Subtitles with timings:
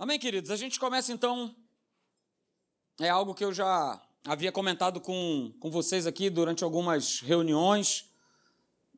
[0.00, 0.50] Amém, queridos?
[0.50, 1.54] A gente começa então.
[2.98, 8.06] É algo que eu já havia comentado com, com vocês aqui durante algumas reuniões,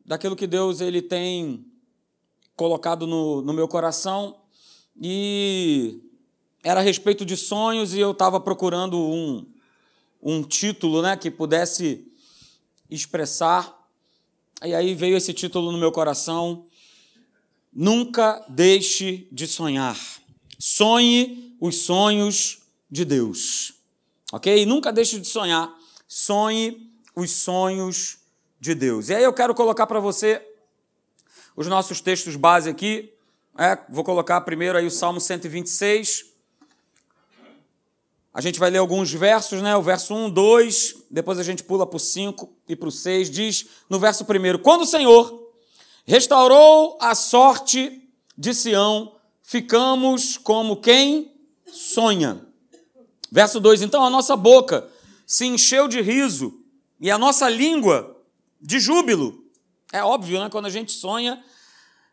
[0.07, 1.67] daquilo que Deus ele tem
[2.55, 4.43] colocado no, no meu coração.
[4.97, 6.01] E
[6.63, 9.45] era a respeito de sonhos, e eu estava procurando um,
[10.23, 12.07] um título né, que pudesse
[12.89, 13.77] expressar.
[14.65, 16.65] E aí veio esse título no meu coração:
[17.73, 20.22] Nunca deixe de sonhar.
[20.65, 23.75] Sonhe os sonhos de Deus.
[24.31, 24.65] Ok?
[24.65, 25.77] Nunca deixe de sonhar.
[26.07, 28.19] Sonhe os sonhos
[28.61, 29.09] de Deus.
[29.09, 30.41] E aí eu quero colocar para você
[31.57, 33.13] os nossos textos base aqui.
[33.59, 36.27] É, vou colocar primeiro aí o Salmo 126.
[38.33, 39.77] A gente vai ler alguns versos, né?
[39.77, 43.31] O verso 1, 2, depois a gente pula para o 5 e para o 6.
[43.31, 45.53] Diz no verso 1: Quando o Senhor
[46.07, 49.21] restaurou a sorte de Sião,
[49.53, 51.31] ficamos como quem
[51.71, 52.41] sonha.
[53.31, 54.89] Verso 2: Então a nossa boca
[55.27, 56.59] se encheu de riso
[56.99, 58.17] e a nossa língua
[58.59, 59.45] de júbilo.
[59.93, 60.49] É óbvio, né?
[60.49, 61.45] Quando a gente sonha,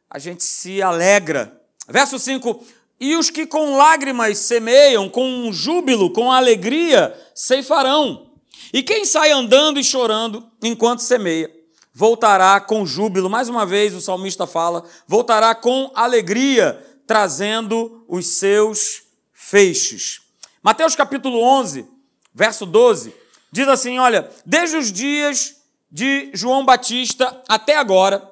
[0.10, 1.58] a gente se alegra.
[1.88, 2.62] Verso 5:
[3.00, 8.34] E os que com lágrimas semeiam, com júbilo, com alegria, ceifarão.
[8.74, 11.50] E quem sai andando e chorando enquanto semeia,
[11.94, 13.30] voltará com júbilo.
[13.30, 19.02] Mais uma vez o salmista fala: voltará com alegria trazendo os seus
[19.34, 20.22] feixes.
[20.62, 21.88] Mateus capítulo 11,
[22.32, 23.12] verso 12,
[23.52, 25.56] diz assim: Olha, desde os dias
[25.92, 28.32] de João Batista até agora,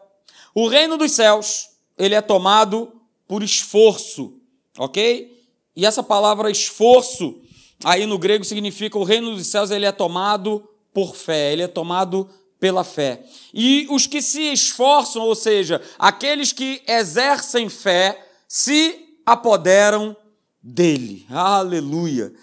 [0.53, 4.39] o reino dos céus ele é tomado por esforço,
[4.77, 5.35] ok?
[5.75, 7.41] E essa palavra esforço
[7.83, 11.67] aí no grego significa o reino dos céus ele é tomado por fé, ele é
[11.67, 13.23] tomado pela fé.
[13.51, 20.15] E os que se esforçam, ou seja, aqueles que exercem fé, se apoderam
[20.61, 21.25] dele.
[21.29, 22.33] Aleluia.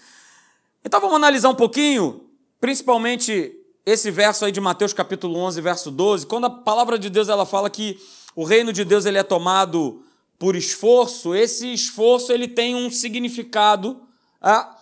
[0.83, 2.29] Então vamos analisar um pouquinho,
[2.61, 3.53] principalmente
[3.85, 7.45] esse verso aí de Mateus capítulo 11, verso 12, quando a palavra de Deus ela
[7.45, 7.99] fala que
[8.35, 10.03] o reino de Deus ele é tomado
[10.37, 14.01] por esforço, esse esforço ele tem um significado,
[14.41, 14.77] ah,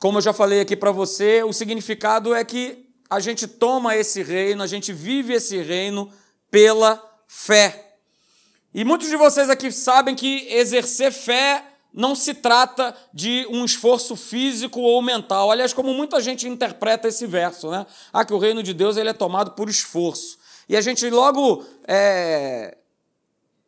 [0.00, 4.22] como eu já falei aqui para você, o significado é que a gente toma esse
[4.22, 6.10] reino, a gente vive esse reino
[6.50, 7.85] pela fé.
[8.74, 11.64] E muitos de vocês aqui sabem que exercer fé
[11.96, 15.50] não se trata de um esforço físico ou mental.
[15.50, 17.86] Aliás, como muita gente interpreta esse verso, né?
[18.12, 20.36] Ah, que o reino de Deus ele é tomado por esforço.
[20.68, 22.76] E a gente logo é,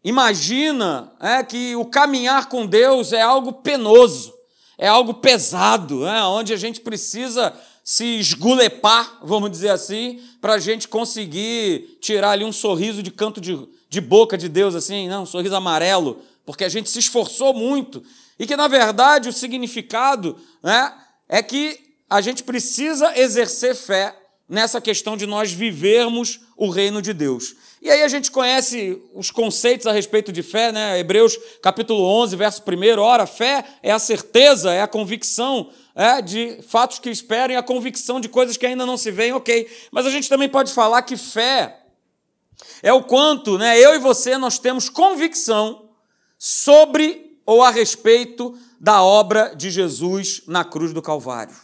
[0.04, 4.34] imagina é, que o caminhar com Deus é algo penoso,
[4.76, 10.58] é algo pesado, é, onde a gente precisa se esgulepar, vamos dizer assim, para a
[10.58, 15.22] gente conseguir tirar ali um sorriso de canto de, de boca de Deus, assim, não,
[15.22, 18.02] um sorriso amarelo, porque a gente se esforçou muito.
[18.38, 20.92] E que, na verdade, o significado né,
[21.28, 21.78] é que
[22.08, 24.14] a gente precisa exercer fé
[24.48, 27.54] nessa questão de nós vivermos o reino de Deus.
[27.82, 30.98] E aí a gente conhece os conceitos a respeito de fé, né?
[30.98, 32.98] Hebreus capítulo 11, verso 1.
[33.00, 37.62] Ora, fé é a certeza, é a convicção é, de fatos que esperam e a
[37.62, 39.68] convicção de coisas que ainda não se veem, ok.
[39.92, 41.77] Mas a gente também pode falar que fé
[42.82, 45.88] é o quanto né, eu e você nós temos convicção
[46.38, 51.54] sobre ou a respeito da obra de Jesus na cruz do Calvário.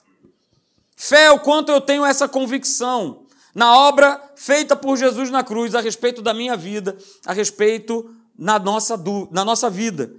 [0.97, 5.75] Fé é o quanto eu tenho essa convicção na obra feita por Jesus na cruz
[5.75, 8.99] a respeito da minha vida, a respeito na nossa,
[9.31, 10.12] na nossa vida.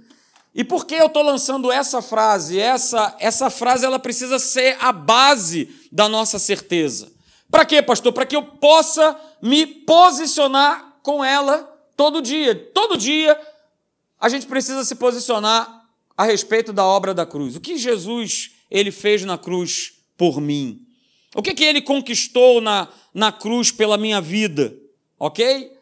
[0.54, 2.58] E por que eu estou lançando essa frase?
[2.58, 7.12] Essa, essa frase ela precisa ser a base da nossa certeza.
[7.50, 8.12] Para quê, pastor?
[8.12, 11.62] Para que eu possa me posicionar com ela
[11.96, 12.54] todo dia.
[12.74, 13.38] Todo dia
[14.20, 15.84] a gente precisa se posicionar
[16.16, 17.56] a respeito da obra da cruz.
[17.56, 20.82] O que Jesus ele fez na cruz por mim?
[21.34, 24.74] O que, que ele conquistou na, na cruz pela minha vida?
[25.18, 25.72] Ok?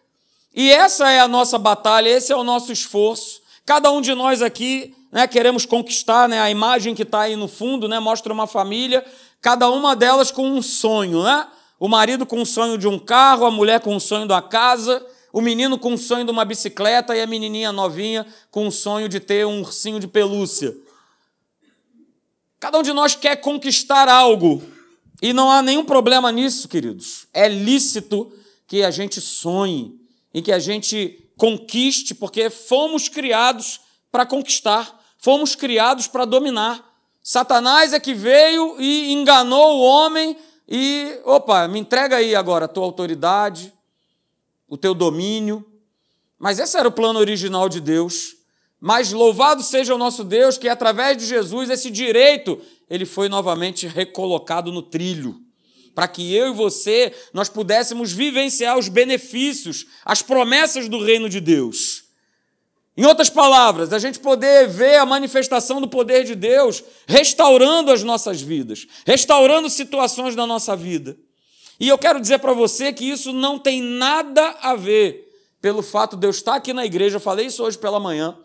[0.53, 3.43] E essa é a nossa batalha, esse é o nosso esforço.
[3.65, 7.49] Cada um de nós aqui né, queremos conquistar né, a imagem que está aí no
[7.49, 9.05] fundo, né, mostra uma família,
[9.45, 11.23] cada uma delas com um sonho.
[11.23, 11.47] Né?
[11.79, 15.07] O marido com o sonho de um carro, a mulher com o sonho da casa,
[15.31, 19.07] o menino com o sonho de uma bicicleta e a menininha novinha com o sonho
[19.07, 20.75] de ter um ursinho de pelúcia.
[22.59, 24.63] Cada um de nós quer conquistar algo.
[25.21, 27.27] E não há nenhum problema nisso, queridos.
[27.31, 28.33] É lícito
[28.67, 29.95] que a gente sonhe
[30.33, 33.81] e que a gente conquiste, porque fomos criados
[34.11, 36.94] para conquistar, fomos criados para dominar.
[37.27, 40.37] Satanás é que veio e enganou o homem
[40.69, 43.73] e, opa, me entrega aí agora a tua autoridade,
[44.69, 45.65] o teu domínio.
[46.39, 48.37] Mas esse era o plano original de Deus.
[48.79, 52.61] Mas louvado seja o nosso Deus que através de Jesus esse direito
[52.91, 55.41] ele foi novamente recolocado no trilho,
[55.95, 61.41] para que eu e você nós pudéssemos vivenciar os benefícios, as promessas do reino de
[61.41, 62.04] Deus.
[62.97, 68.05] Em outras palavras, a gente poder ver a manifestação do poder de Deus restaurando as
[68.05, 71.17] nossas vidas, restaurando situações da nossa vida.
[71.81, 75.29] E eu quero dizer para você que isso não tem nada a ver
[75.61, 78.37] pelo fato de eu estar aqui na igreja, eu falei isso hoje pela manhã.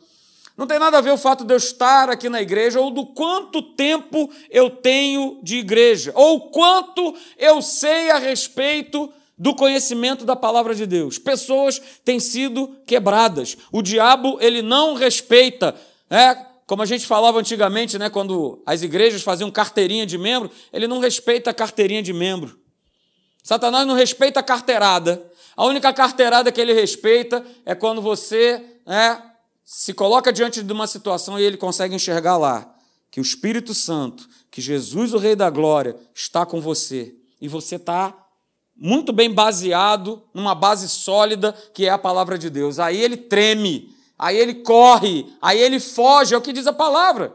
[0.58, 3.06] Não tem nada a ver o fato de eu estar aqui na igreja ou do
[3.06, 10.36] quanto tempo eu tenho de igreja, ou quanto eu sei a respeito do conhecimento da
[10.36, 11.18] palavra de Deus.
[11.18, 13.56] Pessoas têm sido quebradas.
[13.72, 15.74] O diabo, ele não respeita,
[16.10, 16.36] é,
[16.68, 21.00] como a gente falava antigamente, né, quando as igrejas faziam carteirinha de membro, ele não
[21.00, 22.60] respeita a carteirinha de membro.
[23.42, 25.26] Satanás não respeita a carteirada.
[25.56, 29.18] A única carteirada que ele respeita é quando você é,
[29.64, 32.76] se coloca diante de uma situação e ele consegue enxergar lá
[33.10, 37.16] que o Espírito Santo, que Jesus, o Rei da Glória, está com você.
[37.42, 38.19] E você está
[38.80, 42.80] muito bem baseado numa base sólida que é a palavra de Deus.
[42.80, 47.34] Aí ele treme, aí ele corre, aí ele foge, é o que diz a palavra.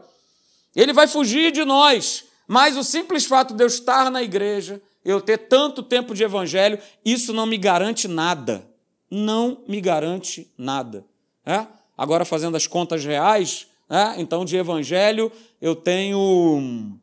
[0.75, 2.25] Ele vai fugir de nós.
[2.47, 6.79] Mas o simples fato de eu estar na igreja, eu ter tanto tempo de evangelho,
[7.03, 8.67] isso não me garante nada.
[9.09, 11.05] Não me garante nada.
[11.45, 11.65] É?
[11.97, 14.19] Agora, fazendo as contas reais, é?
[14.19, 15.31] então de evangelho,
[15.61, 16.97] eu tenho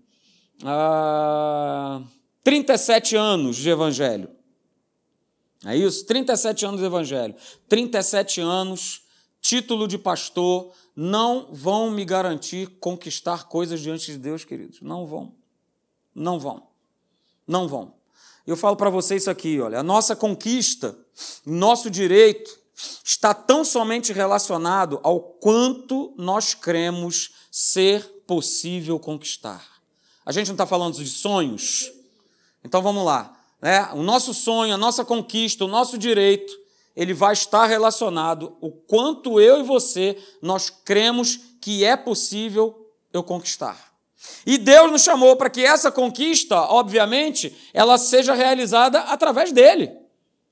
[0.64, 2.00] ah,
[2.42, 4.28] 37 anos de evangelho.
[5.64, 6.04] É isso?
[6.06, 7.34] 37 anos de evangelho.
[7.68, 9.02] 37 anos,
[9.40, 14.80] título de pastor, não vão me garantir conquistar coisas diante de Deus, queridos.
[14.80, 15.34] Não vão.
[16.14, 16.66] Não vão.
[17.46, 17.94] Não vão.
[18.46, 20.98] Eu falo para vocês isso aqui, olha, a nossa conquista,
[21.46, 22.58] nosso direito
[23.04, 29.64] está tão somente relacionado ao quanto nós cremos ser possível conquistar.
[30.26, 31.92] A gente não está falando de sonhos?
[32.64, 33.32] Então vamos lá.
[33.60, 33.88] Né?
[33.92, 36.52] O nosso sonho, a nossa conquista, o nosso direito,
[36.94, 43.22] ele vai estar relacionado o quanto eu e você nós cremos que é possível eu
[43.22, 43.92] conquistar.
[44.46, 49.90] E Deus nos chamou para que essa conquista, obviamente, ela seja realizada através dele.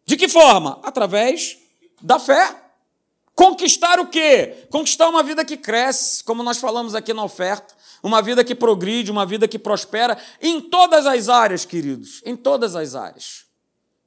[0.04, 0.80] De que forma?
[0.82, 1.58] Através
[2.00, 2.56] da fé.
[3.34, 4.66] Conquistar o quê?
[4.70, 9.10] Conquistar uma vida que cresce, como nós falamos aqui na oferta, uma vida que progride,
[9.10, 13.44] uma vida que prospera em todas as áreas, queridos, em todas as áreas.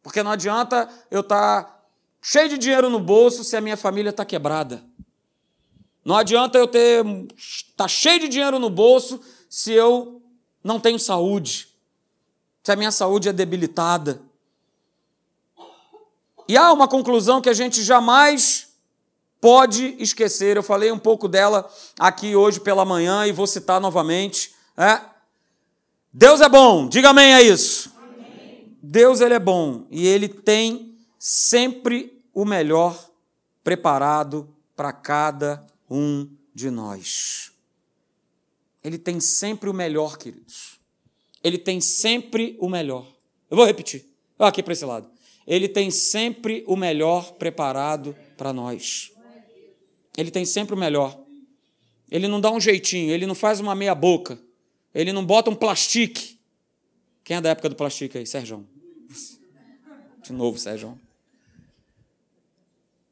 [0.01, 1.79] Porque não adianta eu estar tá
[2.21, 4.83] cheio de dinheiro no bolso se a minha família está quebrada.
[6.03, 7.03] Não adianta eu ter
[7.77, 10.21] tá cheio de dinheiro no bolso se eu
[10.63, 11.69] não tenho saúde,
[12.61, 14.21] se a minha saúde é debilitada.
[16.47, 18.72] E há uma conclusão que a gente jamais
[19.43, 20.55] pode esquecer.
[20.55, 21.69] Eu falei um pouco dela
[21.99, 24.55] aqui hoje pela manhã e vou citar novamente.
[24.77, 25.01] É?
[26.13, 27.91] Deus é bom, diga amém a isso.
[27.97, 28.77] Amém.
[28.81, 32.97] Deus ele é bom e ele tem sempre o melhor
[33.61, 34.47] preparado
[34.77, 37.51] para cada um de nós.
[38.81, 40.79] Ele tem sempre o melhor, queridos.
[41.43, 43.05] Ele tem sempre o melhor.
[43.51, 44.05] Eu vou repetir.
[44.39, 45.09] Aqui para esse lado.
[45.45, 49.12] Ele tem sempre o melhor preparado para nós.
[50.17, 51.19] Ele tem sempre o melhor.
[52.09, 54.39] Ele não dá um jeitinho, ele não faz uma meia boca.
[54.93, 56.39] Ele não bota um plastique.
[57.23, 58.27] Quem é da época do plastique aí?
[58.27, 58.67] Sérgio.
[60.21, 60.99] De novo, Sérgio.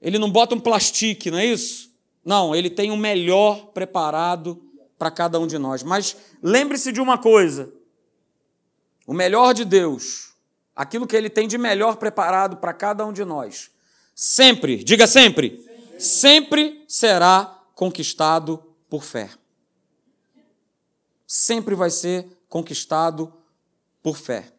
[0.02, 1.92] Ele não bota um plastique, não é isso?
[2.24, 4.62] Não, ele tem o melhor preparado
[4.98, 5.82] para cada um de nós.
[5.82, 7.74] Mas lembre-se de uma coisa:
[9.08, 10.34] o melhor de Deus,
[10.76, 13.72] aquilo que Ele tem de melhor preparado para cada um de nós,
[14.14, 15.66] sempre, diga sempre,
[16.02, 19.30] sempre, será conquistado por fé.
[21.26, 23.34] Sempre vai ser conquistado
[24.04, 24.52] por fé.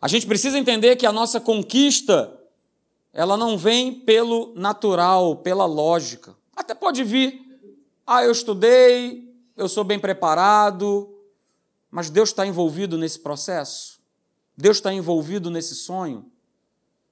[0.00, 2.40] A gente precisa entender que a nossa conquista,
[3.12, 6.34] ela não vem pelo natural, pela lógica.
[6.56, 7.40] Até pode vir,
[8.06, 11.08] ah, eu estudei, eu sou bem preparado,
[11.90, 14.00] mas Deus está envolvido nesse processo?
[14.56, 16.30] Deus está envolvido nesse sonho?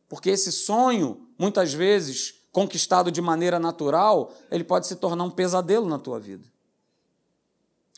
[0.08, 5.88] Porque esse sonho, muitas vezes, conquistado de maneira natural, ele pode se tornar um pesadelo
[5.88, 6.44] na tua vida.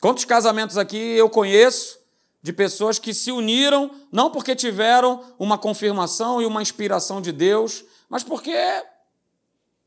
[0.00, 1.98] Quantos casamentos aqui eu conheço
[2.42, 7.84] de pessoas que se uniram não porque tiveram uma confirmação e uma inspiração de Deus,
[8.08, 8.54] mas porque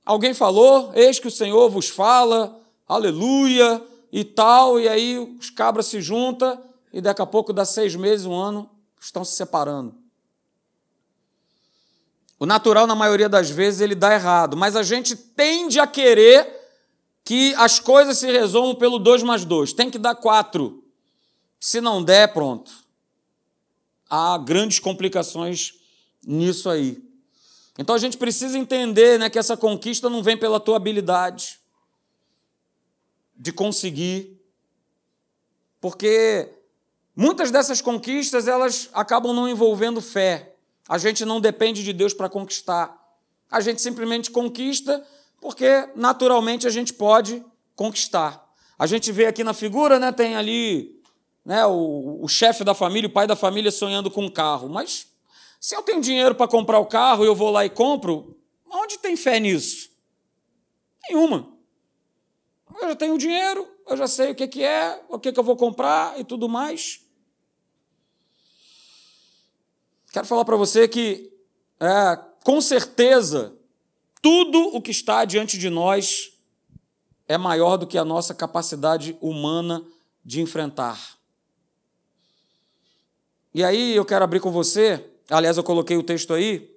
[0.05, 5.87] alguém falou, eis que o Senhor vos fala, aleluia, e tal, e aí os cabras
[5.87, 6.57] se juntam
[6.93, 8.69] e daqui a pouco dá seis meses, um ano,
[9.01, 10.04] estão se separando.
[12.39, 16.47] O natural, na maioria das vezes, ele dá errado, mas a gente tende a querer
[17.23, 19.73] que as coisas se resolvam pelo 2 mais 2.
[19.73, 20.83] Tem que dar 4.
[21.59, 22.71] Se não der, pronto.
[24.09, 25.73] Há grandes complicações
[26.25, 27.03] nisso aí.
[27.77, 31.59] Então a gente precisa entender né, que essa conquista não vem pela tua habilidade
[33.35, 34.39] de conseguir,
[35.81, 36.49] porque
[37.15, 40.54] muitas dessas conquistas elas acabam não envolvendo fé.
[40.87, 42.95] A gente não depende de Deus para conquistar.
[43.49, 45.05] A gente simplesmente conquista
[45.41, 47.43] porque naturalmente a gente pode
[47.75, 48.43] conquistar.
[48.77, 51.01] A gente vê aqui na figura, né, tem ali
[51.45, 54.67] né, o, o chefe da família, o pai da família sonhando com um carro.
[54.67, 55.07] Mas
[55.59, 58.37] se eu tenho dinheiro para comprar o carro e eu vou lá e compro,
[58.69, 59.89] onde tem fé nisso?
[61.07, 61.53] Nenhuma.
[62.81, 65.43] Eu já tenho dinheiro, eu já sei o que, que é, o que, que eu
[65.43, 67.04] vou comprar e tudo mais.
[70.15, 71.29] Quero falar para você que,
[71.77, 73.53] é, com certeza,
[74.21, 76.31] tudo o que está diante de nós
[77.27, 79.85] é maior do que a nossa capacidade humana
[80.23, 81.17] de enfrentar.
[83.53, 86.73] E aí eu quero abrir com você, aliás, eu coloquei o texto aí,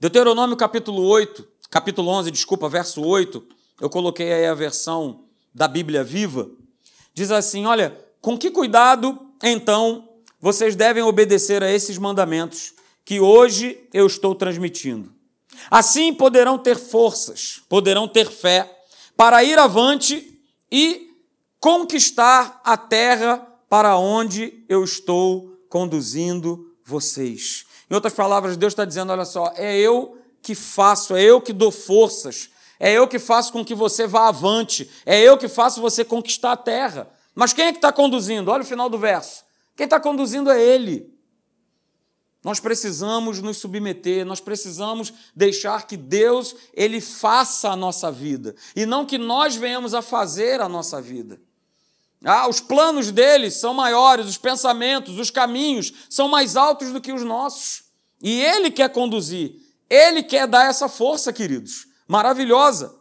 [0.00, 3.40] Deuteronômio capítulo 8, capítulo 11, desculpa, verso 8,
[3.80, 6.50] eu coloquei aí a versão da Bíblia viva,
[7.14, 10.09] diz assim: Olha, com que cuidado, então,
[10.40, 12.72] vocês devem obedecer a esses mandamentos
[13.04, 15.12] que hoje eu estou transmitindo.
[15.70, 18.70] Assim poderão ter forças, poderão ter fé
[19.16, 21.10] para ir avante e
[21.58, 27.66] conquistar a terra para onde eu estou conduzindo vocês.
[27.90, 31.52] Em outras palavras, Deus está dizendo: olha só, é eu que faço, é eu que
[31.52, 32.48] dou forças
[32.80, 34.90] é eu que faço com que você vá avante.
[35.04, 37.10] É eu que faço você conquistar a terra.
[37.34, 38.50] Mas quem é que está conduzindo?
[38.50, 39.44] Olha o final do verso.
[39.80, 41.10] Quem está conduzindo é Ele.
[42.44, 48.84] Nós precisamos nos submeter, nós precisamos deixar que Deus ele faça a nossa vida e
[48.84, 51.40] não que nós venhamos a fazer a nossa vida.
[52.22, 57.10] Ah, os planos dele são maiores, os pensamentos, os caminhos são mais altos do que
[57.14, 57.84] os nossos.
[58.22, 62.94] E ele quer conduzir, ele quer dar essa força, queridos maravilhosa.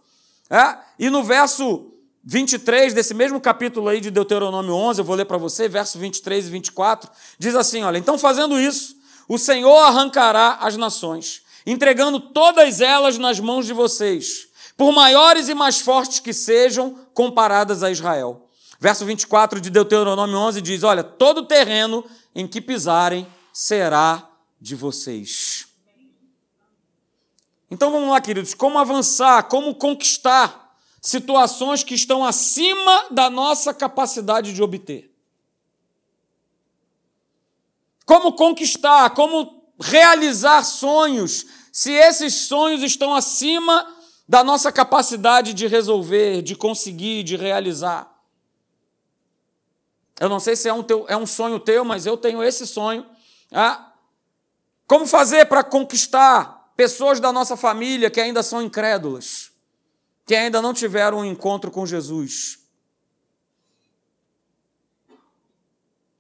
[0.50, 0.78] É?
[0.98, 1.89] E no verso
[2.32, 6.46] 23 desse mesmo capítulo aí de Deuteronômio 11, eu vou ler para você, verso 23
[6.46, 7.10] e 24,
[7.40, 8.96] diz assim, olha, então fazendo isso,
[9.28, 15.56] o Senhor arrancará as nações, entregando todas elas nas mãos de vocês, por maiores e
[15.56, 18.48] mais fortes que sejam comparadas a Israel.
[18.80, 22.06] Verso 24 de Deuteronômio 11 diz, olha, todo terreno
[22.36, 24.30] em que pisarem será
[24.62, 25.66] de vocês.
[27.72, 30.59] Então vamos lá, queridos, como avançar, como conquistar
[31.02, 35.10] situações que estão acima da nossa capacidade de obter.
[38.06, 43.96] Como conquistar, como realizar sonhos, se esses sonhos estão acima
[44.28, 48.12] da nossa capacidade de resolver, de conseguir, de realizar.
[50.20, 52.68] Eu não sei se é um, teu, é um sonho teu, mas eu tenho esse
[52.68, 53.06] sonho.
[53.52, 53.94] Ah,
[54.86, 59.49] como fazer para conquistar pessoas da nossa família que ainda são incrédulas,
[60.30, 62.60] que ainda não tiveram um encontro com Jesus.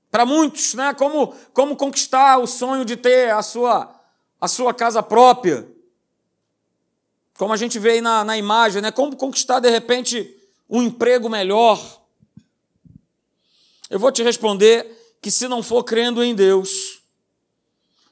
[0.09, 4.01] Para muitos, né, como, como conquistar o sonho de ter a sua,
[4.41, 5.71] a sua casa própria.
[7.37, 10.35] Como a gente vê aí na, na imagem, né, como conquistar de repente
[10.67, 11.79] um emprego melhor.
[13.91, 17.03] Eu vou te responder que se não for crendo em Deus,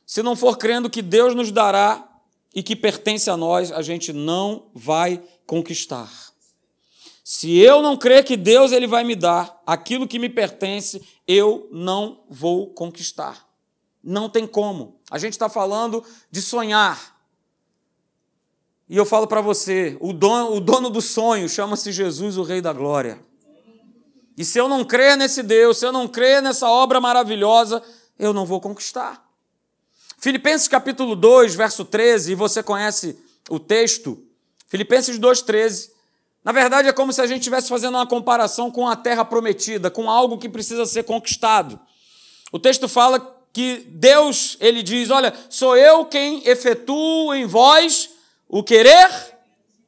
[0.05, 2.06] se não for crendo que Deus nos dará
[2.53, 6.11] e que pertence a nós, a gente não vai conquistar.
[7.23, 11.67] Se eu não crer que Deus ele vai me dar aquilo que me pertence, eu
[11.71, 13.45] não vou conquistar.
[14.01, 15.01] Não tem como.
[15.11, 16.01] A gente está falando
[16.31, 17.17] de sonhar.
[18.87, 22.61] E eu falo para você: o dono, o dono do sonho chama-se Jesus, o Rei
[22.61, 23.19] da Glória.
[24.37, 27.83] E se eu não crer nesse Deus, se eu não crer nessa obra maravilhosa,
[28.17, 29.26] eu não vou conquistar.
[30.19, 33.15] Filipenses capítulo 2, verso 13, e você conhece
[33.49, 34.17] o texto,
[34.67, 35.91] Filipenses 2, 13.
[36.43, 39.91] Na verdade, é como se a gente estivesse fazendo uma comparação com a terra prometida,
[39.91, 41.79] com algo que precisa ser conquistado.
[42.51, 43.19] O texto fala
[43.53, 48.09] que Deus, ele diz: Olha, sou eu quem efetuo em vós
[48.49, 49.09] o querer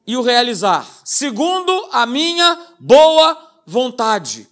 [0.06, 4.48] e o realizar, segundo a minha boa vontade.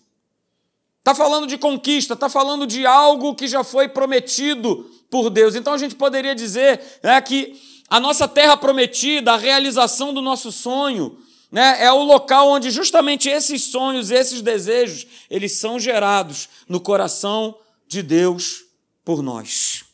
[1.00, 5.56] Está falando de conquista, está falando de algo que já foi prometido por Deus.
[5.56, 7.60] Então a gente poderia dizer né, que
[7.90, 11.18] a nossa terra prometida, a realização do nosso sonho,
[11.52, 17.58] né, é o local onde justamente esses sonhos, esses desejos, eles são gerados no coração
[17.88, 18.66] de Deus
[19.06, 19.86] por nós.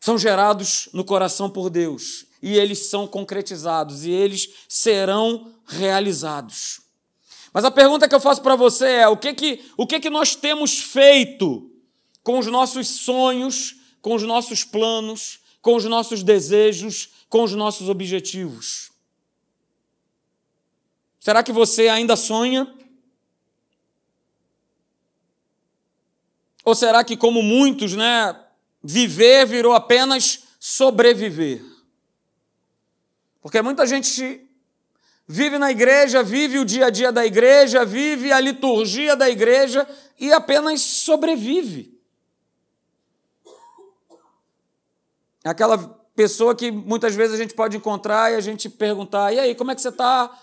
[0.00, 2.26] São gerados no coração por Deus.
[2.40, 6.80] e eles são concretizados e eles serão realizados.
[7.52, 10.08] Mas a pergunta que eu faço para você é: o que que, o que que
[10.08, 11.68] nós temos feito
[12.22, 17.88] com os nossos sonhos, com os nossos planos, com os nossos desejos, com os nossos
[17.88, 18.90] objetivos?
[21.20, 22.72] Será que você ainda sonha?
[26.64, 28.38] Ou será que, como muitos, né,
[28.82, 31.62] viver virou apenas sobreviver?
[33.40, 34.46] Porque muita gente
[35.26, 39.88] vive na igreja, vive o dia a dia da igreja, vive a liturgia da igreja
[40.18, 41.97] e apenas sobrevive.
[45.48, 45.78] Aquela
[46.14, 49.70] pessoa que muitas vezes a gente pode encontrar e a gente perguntar: e aí, como
[49.70, 50.36] é que você está?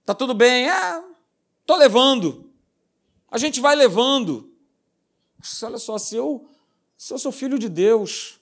[0.00, 0.68] Está tudo bem?
[0.68, 1.02] É,
[1.60, 2.50] estou levando.
[3.30, 4.50] A gente vai levando.
[5.62, 6.48] Olha só, se eu,
[6.96, 8.40] se eu sou filho de Deus,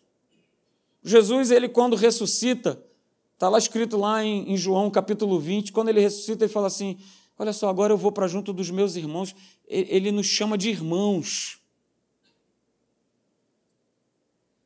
[1.02, 2.82] Jesus, ele quando ressuscita,
[3.34, 6.98] está lá escrito lá em, em João capítulo 20, quando ele ressuscita, ele fala assim:
[7.38, 9.34] Olha só, agora eu vou para junto dos meus irmãos.
[9.66, 11.60] Ele nos chama de irmãos.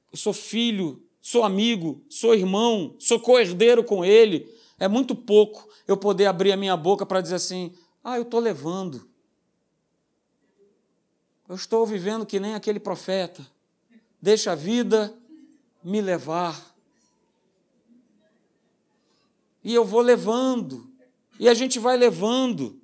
[0.00, 4.52] Eu sou filho, sou amigo, sou irmão, sou co-herdeiro com ele.
[4.78, 8.40] É muito pouco eu poder abrir a minha boca para dizer assim: ah, eu estou
[8.40, 9.08] levando.
[11.48, 13.46] Eu estou vivendo que nem aquele profeta.
[14.20, 15.14] Deixa a vida
[15.82, 16.74] me levar.
[19.62, 20.90] E eu vou levando.
[21.38, 22.80] E a gente vai levando.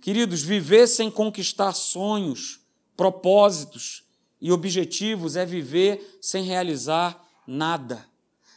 [0.00, 2.60] Queridos, viver sem conquistar sonhos,
[2.96, 4.07] propósitos
[4.40, 8.06] e objetivos é viver sem realizar nada.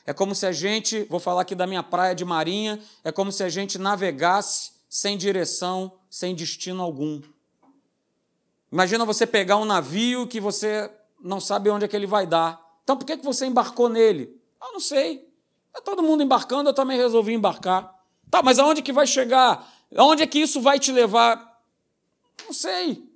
[0.06, 3.32] É como se a gente, vou falar aqui da minha praia de Marinha, é como
[3.32, 7.22] se a gente navegasse sem direção, sem destino algum.
[8.72, 10.90] Imagina você pegar um navio que você
[11.22, 12.60] não sabe onde é que ele vai dar.
[12.84, 14.42] Então por que, que você embarcou nele?
[14.62, 15.30] Eu não sei.
[15.74, 17.96] É todo mundo embarcando, eu também resolvi embarcar.
[18.30, 19.68] Tá, mas aonde que vai chegar?
[19.96, 21.62] Aonde é que isso vai te levar?
[22.46, 23.11] Não sei.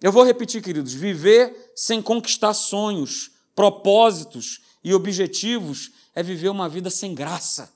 [0.00, 6.90] Eu vou repetir, queridos: viver sem conquistar sonhos, propósitos e objetivos é viver uma vida
[6.90, 7.72] sem graça.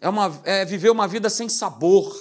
[0.00, 2.14] É, uma, é viver uma vida sem sabor.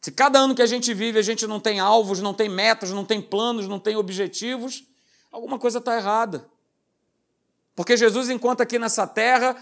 [0.00, 2.90] Se cada ano que a gente vive a gente não tem alvos, não tem metas,
[2.90, 4.84] não tem planos, não tem objetivos,
[5.30, 6.48] alguma coisa está errada.
[7.80, 9.56] Porque Jesus, enquanto aqui nessa terra,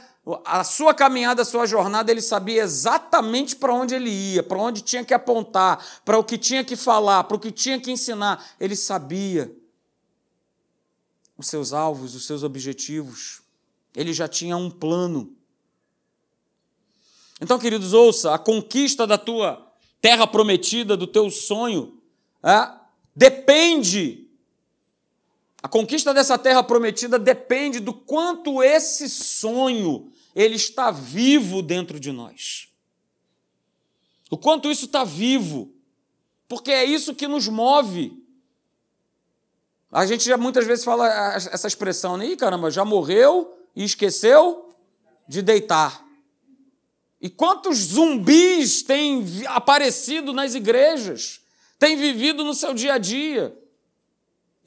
[0.44, 4.80] a sua caminhada, a sua jornada, ele sabia exatamente para onde ele ia, para onde
[4.82, 8.44] tinha que apontar, para o que tinha que falar, para o que tinha que ensinar.
[8.58, 9.56] Ele sabia
[11.36, 13.40] os seus alvos, os seus objetivos.
[13.94, 15.36] Ele já tinha um plano.
[17.40, 19.64] Então, queridos, ouça: a conquista da tua
[20.02, 22.02] terra prometida, do teu sonho,
[22.42, 22.68] é,
[23.14, 24.27] depende.
[25.62, 32.12] A conquista dessa terra prometida depende do quanto esse sonho ele está vivo dentro de
[32.12, 32.68] nós.
[34.30, 35.74] O quanto isso está vivo.
[36.46, 38.24] Porque é isso que nos move.
[39.90, 42.26] A gente já muitas vezes fala essa expressão, né?
[42.26, 44.74] Ih, caramba, já morreu e esqueceu
[45.26, 46.06] de deitar.
[47.20, 51.40] E quantos zumbis têm aparecido nas igrejas,
[51.78, 53.58] têm vivido no seu dia a dia.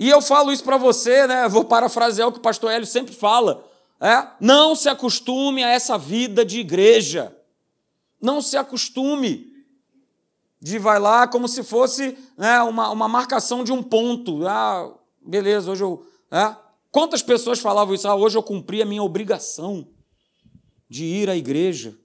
[0.01, 1.47] E eu falo isso para você, né?
[1.47, 3.63] Vou parafrasear o que o pastor Hélio sempre fala.
[3.99, 4.29] É?
[4.39, 7.37] Não se acostume a essa vida de igreja.
[8.19, 9.53] Não se acostume.
[10.59, 14.47] De vai lá como se fosse né, uma, uma marcação de um ponto.
[14.47, 14.91] Ah,
[15.23, 16.03] beleza, hoje eu.
[16.31, 16.55] É?
[16.89, 18.07] Quantas pessoas falavam isso?
[18.07, 19.87] Ah, hoje eu cumpri a minha obrigação
[20.89, 21.95] de ir à igreja.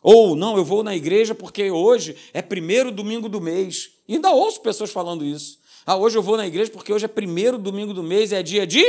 [0.00, 3.90] Ou, não, eu vou na igreja porque hoje é primeiro domingo do mês.
[4.06, 5.58] E ainda ouço pessoas falando isso.
[5.90, 8.64] Ah, hoje eu vou na igreja porque hoje é primeiro domingo do mês, é dia
[8.64, 8.80] de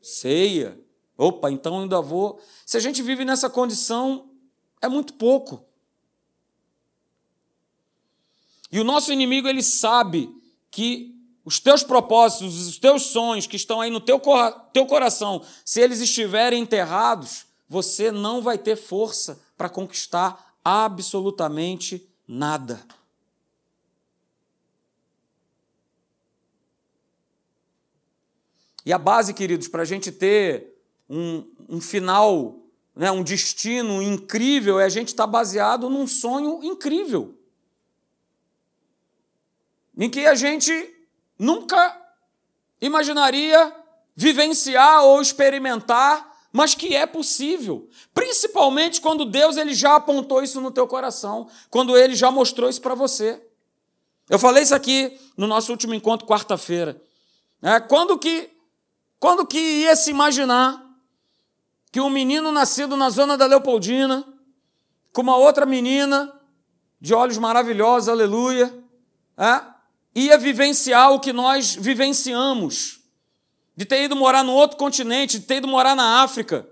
[0.00, 0.80] ceia.
[1.18, 2.40] Opa, então ainda vou.
[2.64, 4.30] Se a gente vive nessa condição,
[4.80, 5.62] é muito pouco.
[8.72, 10.34] E o nosso inimigo, ele sabe
[10.70, 14.18] que os teus propósitos, os teus sonhos que estão aí no teu,
[14.72, 22.82] teu coração, se eles estiverem enterrados, você não vai ter força para conquistar absolutamente nada.
[28.84, 30.74] E a base, queridos, para a gente ter
[31.08, 32.60] um, um final,
[32.94, 37.38] né, um destino incrível, é a gente estar tá baseado num sonho incrível.
[39.96, 40.72] Em que a gente
[41.38, 42.00] nunca
[42.80, 43.74] imaginaria
[44.14, 50.70] vivenciar ou experimentar mas que é possível, principalmente quando Deus ele já apontou isso no
[50.70, 53.42] teu coração, quando ele já mostrou isso para você.
[54.30, 57.02] Eu falei isso aqui no nosso último encontro quarta-feira.
[57.60, 58.53] É, quando que
[59.24, 60.84] quando que ia se imaginar
[61.90, 64.22] que um menino nascido na zona da Leopoldina,
[65.14, 66.30] com uma outra menina
[67.00, 68.70] de olhos maravilhosos, aleluia,
[69.38, 69.62] é,
[70.14, 73.00] ia vivenciar o que nós vivenciamos,
[73.74, 76.68] de ter ido morar no outro continente, de ter ido morar na África,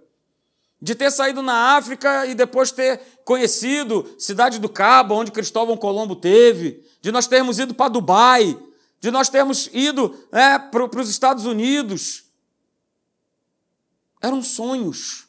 [0.78, 6.16] de ter saído na África e depois ter conhecido Cidade do Cabo, onde Cristóvão Colombo
[6.16, 8.58] teve, de nós termos ido para Dubai,
[9.00, 12.30] de nós termos ido é, para os Estados Unidos.
[14.22, 15.26] Eram sonhos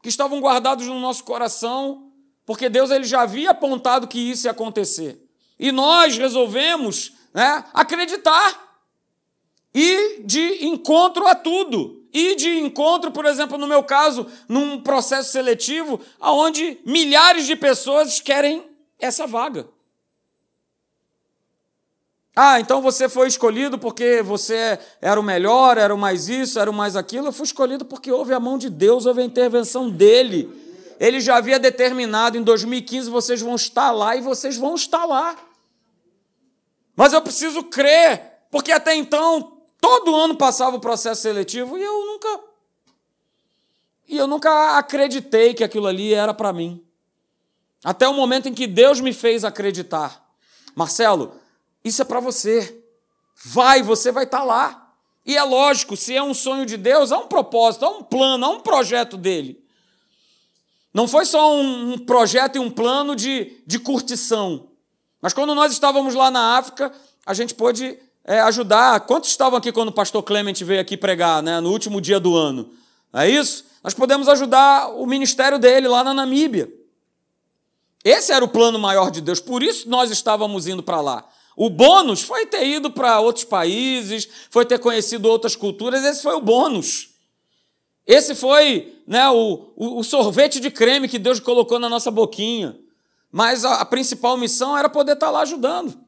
[0.00, 2.12] que estavam guardados no nosso coração,
[2.46, 5.20] porque Deus ele já havia apontado que isso ia acontecer.
[5.58, 8.66] E nós resolvemos né, acreditar.
[9.74, 12.06] E de encontro a tudo.
[12.12, 18.20] E de encontro, por exemplo, no meu caso, num processo seletivo, onde milhares de pessoas
[18.20, 18.64] querem
[18.98, 19.68] essa vaga.
[22.40, 26.70] Ah, então você foi escolhido porque você era o melhor, era o mais isso, era
[26.70, 27.26] o mais aquilo.
[27.26, 30.48] Eu fui escolhido porque houve a mão de Deus, houve a intervenção dele.
[31.00, 35.36] Ele já havia determinado em 2015 vocês vão estar lá e vocês vão estar lá.
[36.94, 38.22] Mas eu preciso crer,
[38.52, 42.40] porque até então todo ano passava o processo seletivo e eu nunca
[44.06, 46.80] e eu nunca acreditei que aquilo ali era para mim.
[47.82, 50.24] Até o momento em que Deus me fez acreditar.
[50.76, 51.32] Marcelo,
[51.84, 52.82] isso é para você.
[53.44, 54.94] Vai, você vai estar tá lá.
[55.24, 58.46] E é lógico, se é um sonho de Deus, há um propósito, há um plano,
[58.46, 59.62] há um projeto dele.
[60.92, 64.68] Não foi só um, projeto e um plano de, de curtição.
[65.20, 66.90] Mas quando nós estávamos lá na África,
[67.26, 69.00] a gente pôde é, ajudar.
[69.00, 72.34] Quantos estavam aqui quando o pastor Clement veio aqui pregar, né, no último dia do
[72.34, 72.72] ano?
[73.12, 73.66] É isso?
[73.84, 76.72] Nós podemos ajudar o ministério dele lá na Namíbia.
[78.02, 81.28] Esse era o plano maior de Deus, por isso nós estávamos indo para lá.
[81.60, 86.36] O bônus foi ter ido para outros países, foi ter conhecido outras culturas, esse foi
[86.36, 87.08] o bônus.
[88.06, 92.78] Esse foi né, o, o, sorvete de creme que Deus colocou na nossa boquinha.
[93.32, 95.98] Mas a, a principal missão era poder estar lá ajudando.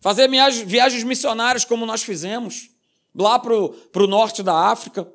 [0.00, 2.70] Fazer viagens, viagens missionárias como nós fizemos,
[3.14, 5.06] lá para o norte da África.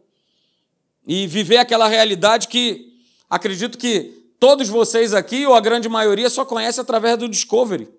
[1.08, 2.94] E viver aquela realidade que
[3.28, 7.98] acredito que todos vocês aqui, ou a grande maioria, só conhece através do Discovery.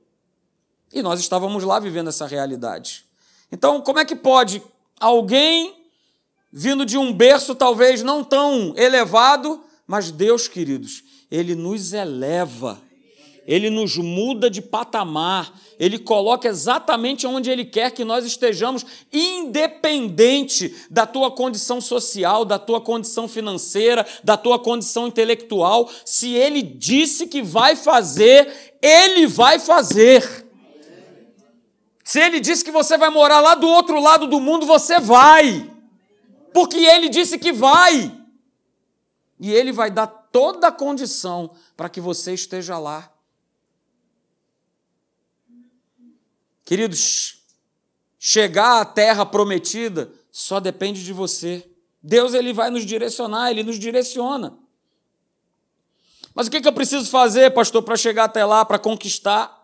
[0.92, 3.04] E nós estávamos lá vivendo essa realidade.
[3.52, 4.62] Então, como é que pode
[4.98, 5.74] alguém
[6.52, 12.80] vindo de um berço talvez não tão elevado, mas Deus, queridos, ele nos eleva
[13.50, 20.72] ele nos muda de patamar, ele coloca exatamente onde ele quer que nós estejamos, independente
[20.88, 25.90] da tua condição social, da tua condição financeira, da tua condição intelectual.
[26.04, 30.48] Se ele disse que vai fazer, ele vai fazer.
[32.10, 35.72] Se ele disse que você vai morar lá do outro lado do mundo, você vai.
[36.52, 38.12] Porque ele disse que vai.
[39.38, 43.12] E ele vai dar toda a condição para que você esteja lá.
[46.64, 47.44] Queridos,
[48.18, 51.64] chegar à terra prometida só depende de você.
[52.02, 54.58] Deus ele vai nos direcionar, ele nos direciona.
[56.34, 59.60] Mas o que eu preciso fazer, pastor, para chegar até lá, para conquistar?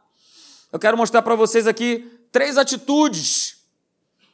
[0.71, 3.63] Eu quero mostrar para vocês aqui três atitudes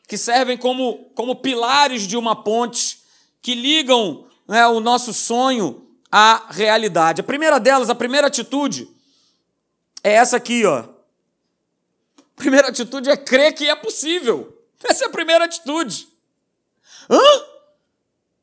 [0.08, 3.00] que servem como, como pilares de uma ponte
[3.40, 7.20] que ligam né, o nosso sonho à realidade.
[7.20, 8.90] A primeira delas, a primeira atitude,
[10.02, 10.88] é essa aqui, ó.
[12.34, 14.60] Primeira atitude é crer que é possível.
[14.82, 16.08] Essa é a primeira atitude.
[17.08, 17.44] Hã?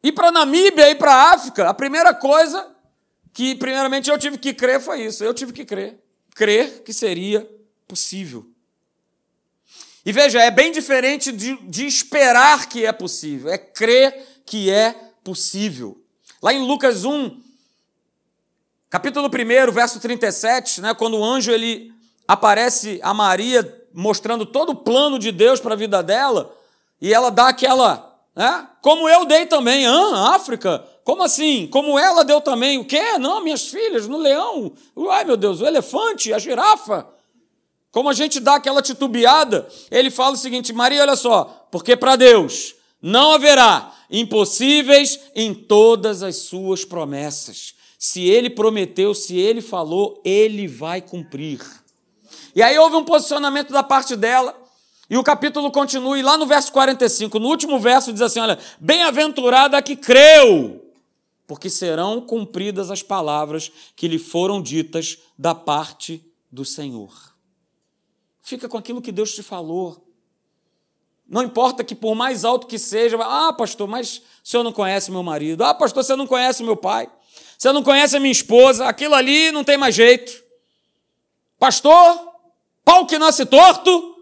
[0.01, 2.65] Ir para a Namíbia, ir para a África, a primeira coisa
[3.33, 5.21] que, primeiramente, eu tive que crer foi isso.
[5.21, 6.01] Eu tive que crer.
[6.33, 7.45] Crer que seria
[7.85, 8.48] possível.
[10.09, 14.95] E veja, é bem diferente de, de esperar que é possível, é crer que é
[15.23, 16.01] possível.
[16.41, 17.39] Lá em Lucas 1,
[18.89, 21.93] capítulo 1, verso 37, né, quando o anjo ele
[22.27, 26.57] aparece a Maria mostrando todo o plano de Deus para a vida dela,
[26.99, 28.67] e ela dá aquela, né?
[28.81, 31.67] Como eu dei também, África, como assim?
[31.67, 33.19] Como ela deu também, o quê?
[33.19, 34.73] Não, minhas filhas, no leão,
[35.11, 37.18] ai meu Deus, o elefante, a girafa.
[37.91, 42.15] Como a gente dá aquela titubeada, ele fala o seguinte: Maria, olha só, porque para
[42.15, 47.73] Deus não haverá impossíveis em todas as suas promessas.
[47.97, 51.59] Se ele prometeu, se ele falou, ele vai cumprir.
[52.55, 54.55] E aí houve um posicionamento da parte dela,
[55.09, 58.59] e o capítulo continua, e lá no verso 45, no último verso, diz assim: olha,
[58.79, 60.93] bem-aventurada a que creu,
[61.47, 67.28] porque serão cumpridas as palavras que lhe foram ditas da parte do Senhor.
[68.41, 70.05] Fica com aquilo que Deus te falou.
[71.27, 75.11] Não importa que por mais alto que seja, ah, pastor, mas o senhor não conhece
[75.11, 75.63] meu marido.
[75.63, 77.09] Ah, pastor, você não conhece meu pai.
[77.57, 78.87] Você não conhece a minha esposa.
[78.87, 80.43] Aquilo ali não tem mais jeito.
[81.59, 82.33] Pastor,
[82.83, 84.15] pau que nasce torto.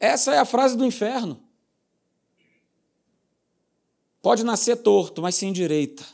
[0.00, 1.40] Essa é a frase do inferno.
[4.20, 6.04] Pode nascer torto, mas se endireita.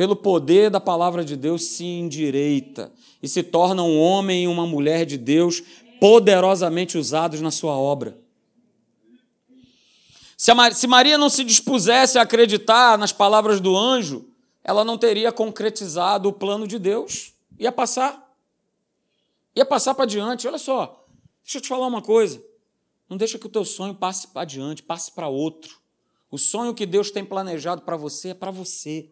[0.00, 2.90] Pelo poder da palavra de Deus, se endireita
[3.22, 5.62] e se torna um homem e uma mulher de Deus
[6.00, 8.18] poderosamente usados na sua obra.
[10.38, 14.26] Se Maria não se dispusesse a acreditar nas palavras do anjo,
[14.64, 17.34] ela não teria concretizado o plano de Deus.
[17.58, 18.26] Ia passar.
[19.54, 20.48] Ia passar para adiante.
[20.48, 21.04] Olha só,
[21.42, 22.42] deixa eu te falar uma coisa.
[23.06, 25.78] Não deixa que o teu sonho passe para adiante, passe para outro.
[26.30, 29.10] O sonho que Deus tem planejado para você é para você.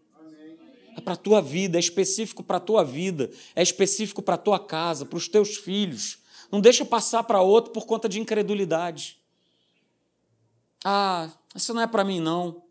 [0.99, 4.39] É para a tua vida, é específico para a tua vida, é específico para a
[4.39, 6.19] tua casa, para os teus filhos.
[6.51, 9.17] Não deixa passar para outro por conta de incredulidade.
[10.85, 12.65] Ah, isso não é para mim, não.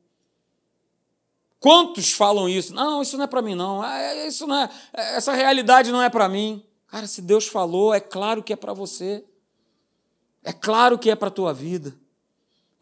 [1.58, 2.74] Quantos falam isso?
[2.74, 3.82] Não, isso não é para mim, não.
[3.82, 6.62] Ah, é, isso não é, é, essa realidade não é para mim.
[6.88, 9.24] Cara, se Deus falou, é claro que é para você.
[10.44, 11.96] É claro que é para a tua vida.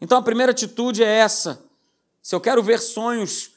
[0.00, 1.64] Então a primeira atitude é essa.
[2.20, 3.52] Se eu quero ver sonhos,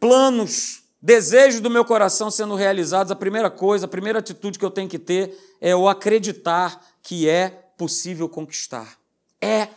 [0.00, 4.70] planos, desejos do meu coração sendo realizados, a primeira coisa, a primeira atitude que eu
[4.70, 8.98] tenho que ter é o acreditar que é possível conquistar.
[9.38, 9.68] É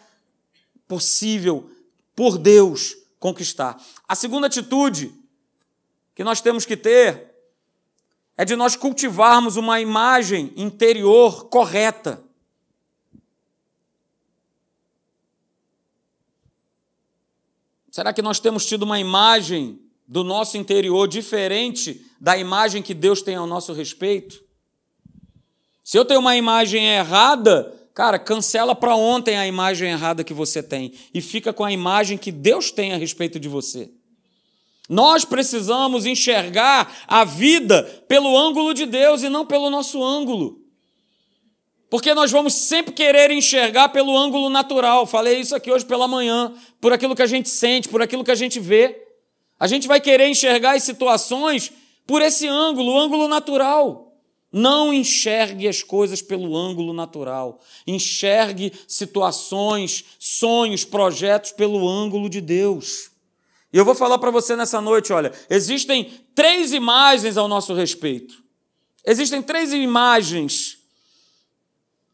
[0.88, 1.70] possível,
[2.16, 3.78] por Deus, conquistar.
[4.08, 5.13] A segunda atitude
[6.16, 7.36] que nós temos que ter
[8.38, 12.24] é de nós cultivarmos uma imagem interior correta.
[17.92, 23.22] Será que nós temos tido uma imagem do nosso interior diferente da imagem que Deus
[23.22, 24.41] tem ao nosso respeito?
[25.84, 30.62] Se eu tenho uma imagem errada, Cara, cancela para ontem a imagem errada que você
[30.62, 33.89] tem e fica com a imagem que Deus tem a respeito de você.
[34.88, 40.60] Nós precisamos enxergar a vida pelo ângulo de Deus e não pelo nosso ângulo.
[41.89, 45.08] Porque nós vamos sempre querer enxergar pelo ângulo natural.
[45.08, 48.30] Falei isso aqui hoje pela manhã, por aquilo que a gente sente, por aquilo que
[48.30, 49.07] a gente vê.
[49.60, 51.72] A gente vai querer enxergar as situações
[52.06, 54.08] por esse ângulo, o ângulo natural.
[54.52, 57.60] Não enxergue as coisas pelo ângulo natural.
[57.86, 63.12] Enxergue situações, sonhos, projetos pelo ângulo de Deus.
[63.74, 68.41] E eu vou falar para você nessa noite: olha, existem três imagens ao nosso respeito.
[69.06, 70.78] Existem três imagens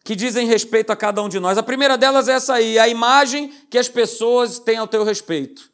[0.03, 1.57] que dizem respeito a cada um de nós.
[1.57, 5.72] A primeira delas é essa aí, a imagem que as pessoas têm ao teu respeito.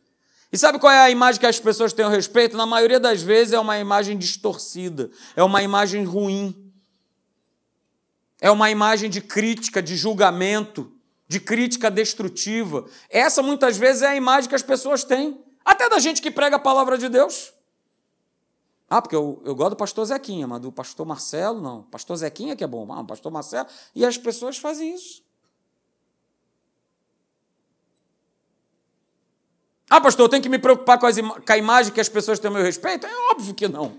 [0.52, 2.58] E sabe qual é a imagem que as pessoas têm a respeito?
[2.58, 6.72] Na maioria das vezes é uma imagem distorcida, é uma imagem ruim.
[8.42, 10.92] É uma imagem de crítica, de julgamento,
[11.28, 12.86] de crítica destrutiva.
[13.10, 16.56] Essa muitas vezes é a imagem que as pessoas têm, até da gente que prega
[16.56, 17.54] a palavra de Deus.
[18.90, 21.84] Ah, porque eu, eu gosto do pastor Zequinha, mas do pastor Marcelo, não.
[21.84, 23.68] Pastor Zequinha que é bom, ah, pastor Marcelo.
[23.94, 25.22] E as pessoas fazem isso.
[29.90, 32.38] Ah, pastor, eu tenho que me preocupar com, as, com a imagem que as pessoas
[32.38, 33.08] têm a meu respeito?
[33.08, 33.98] É óbvio que não.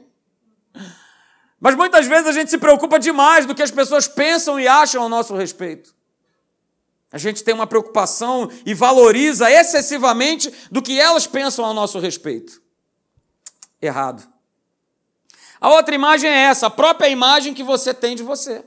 [1.59, 5.03] Mas muitas vezes a gente se preocupa demais do que as pessoas pensam e acham
[5.03, 5.95] ao nosso respeito.
[7.13, 12.63] A gente tem uma preocupação e valoriza excessivamente do que elas pensam ao nosso respeito.
[13.83, 14.27] Errado.
[15.61, 18.65] A outra imagem é essa, a própria imagem que você tem de você.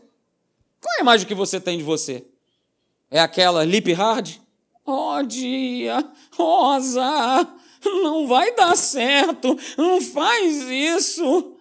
[0.81, 2.25] Qual é a imagem que você tem de você?
[3.09, 4.42] É aquela lip hard?
[4.85, 7.47] Oh, dia, Rosa,
[7.85, 11.55] não vai dar certo, não faz isso.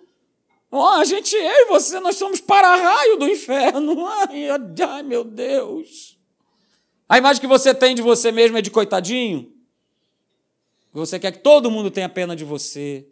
[0.70, 4.06] Oh, a gente, eu e você, nós somos para-raio do inferno.
[4.08, 4.48] Ai,
[4.88, 6.18] ai, meu Deus.
[7.06, 9.52] A imagem que você tem de você mesmo é de coitadinho?
[10.94, 13.06] Você quer que todo mundo tenha pena de você.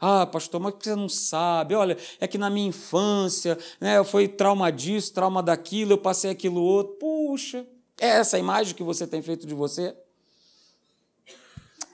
[0.00, 1.74] Ah, pastor, mas você não sabe.
[1.74, 6.30] Olha, é que na minha infância, né, eu fui trauma disso, trauma daquilo, eu passei
[6.30, 6.94] aquilo outro.
[6.94, 7.66] Puxa,
[8.02, 9.94] é essa a imagem que você tem feito de você?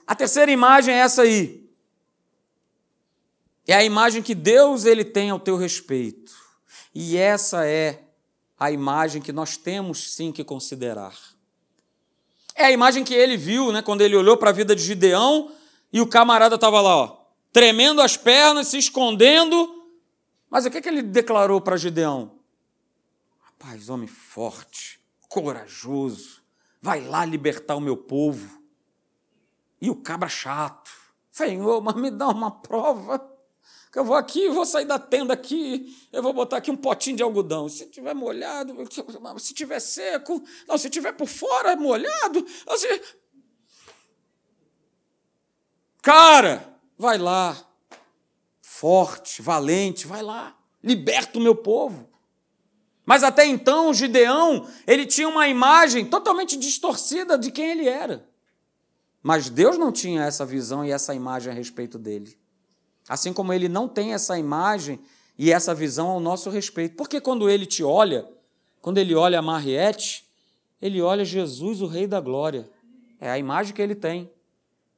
[0.07, 1.69] A terceira imagem é essa aí.
[3.67, 6.33] É a imagem que Deus ele tem ao teu respeito.
[6.95, 8.05] E essa é
[8.59, 11.15] a imagem que nós temos sim que considerar.
[12.55, 15.51] É a imagem que ele viu, né, quando ele olhou para a vida de Gideão
[15.93, 17.17] e o camarada estava lá, ó,
[17.53, 19.85] tremendo as pernas, se escondendo.
[20.49, 22.31] Mas o que, que ele declarou para Gideão?
[23.41, 24.98] Rapaz, homem forte,
[25.29, 26.41] corajoso,
[26.81, 28.59] vai lá libertar o meu povo.
[29.79, 30.91] E o cabra chato,
[31.31, 33.25] Senhor, mas me dá uma prova.
[33.95, 37.23] Eu vou aqui, vou sair da tenda aqui, eu vou botar aqui um potinho de
[37.23, 37.69] algodão.
[37.69, 38.75] Se tiver molhado,
[39.39, 42.45] se tiver seco, não, se tiver por fora molhado,
[42.77, 43.01] se...
[46.01, 47.57] Cara, vai lá,
[48.61, 52.08] forte, valente, vai lá, liberta o meu povo.
[53.09, 58.23] Mas até então, Gideão, ele tinha uma imagem totalmente distorcida de quem ele era.
[59.23, 62.37] Mas Deus não tinha essa visão e essa imagem a respeito dele.
[63.07, 64.99] Assim como ele não tem essa imagem
[65.39, 66.95] e essa visão ao nosso respeito.
[66.95, 68.29] Porque quando ele te olha,
[68.79, 70.23] quando ele olha a Mariette,
[70.79, 72.69] ele olha Jesus, o Rei da Glória.
[73.19, 74.29] É a imagem que ele tem.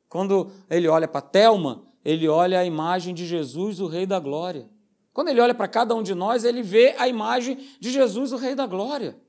[0.09, 4.67] Quando ele olha para Telma, ele olha a imagem de Jesus, o Rei da Glória.
[5.13, 8.37] Quando ele olha para cada um de nós, ele vê a imagem de Jesus, o
[8.37, 9.19] Rei da Glória.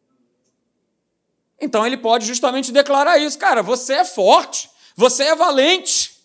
[1.61, 6.21] Então ele pode justamente declarar isso, cara, você é forte, você é valente.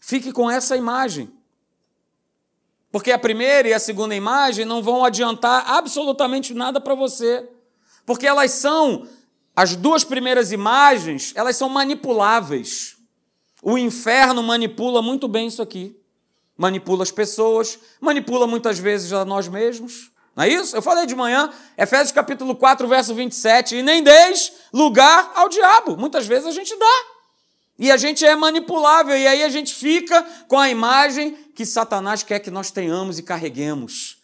[0.00, 1.32] Fique com essa imagem.
[2.90, 7.48] Porque a primeira e a segunda imagem não vão adiantar absolutamente nada para você.
[8.04, 9.06] Porque elas são,
[9.54, 12.96] as duas primeiras imagens, elas são manipuláveis.
[13.62, 15.96] O inferno manipula muito bem isso aqui.
[16.56, 20.10] Manipula as pessoas, manipula muitas vezes a nós mesmos.
[20.36, 20.76] Não é isso?
[20.76, 25.96] Eu falei de manhã, Efésios capítulo 4, verso 27, e nem deis lugar ao diabo.
[25.96, 27.04] Muitas vezes a gente dá.
[27.78, 32.22] E a gente é manipulável, e aí a gente fica com a imagem que Satanás
[32.22, 34.18] quer que nós tenhamos e carreguemos.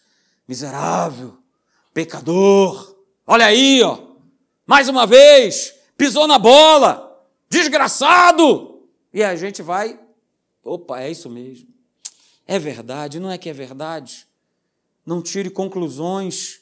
[0.46, 1.38] Miserável,
[1.94, 2.96] pecador,
[3.26, 3.98] olha aí, ó,
[4.66, 7.18] mais uma vez, pisou na bola,
[7.48, 8.75] desgraçado.
[9.16, 9.98] E a gente vai,
[10.62, 11.68] opa, é isso mesmo.
[12.46, 14.26] É verdade, não é que é verdade?
[15.06, 16.60] Não tire conclusões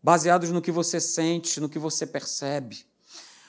[0.00, 2.86] baseadas no que você sente, no que você percebe.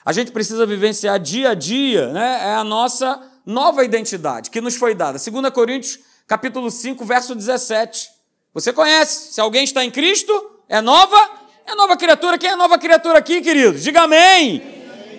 [0.04, 2.48] A gente precisa vivenciar dia a dia, né?
[2.48, 5.16] É a nossa nova identidade que nos foi dada.
[5.16, 8.10] 2 Coríntios, capítulo 5, verso 17.
[8.52, 9.32] Você conhece?
[9.32, 10.32] Se alguém está em Cristo,
[10.68, 11.16] é nova,
[11.64, 12.36] é nova criatura.
[12.36, 13.78] Quem é nova criatura aqui, querido?
[13.78, 14.75] Diga amém.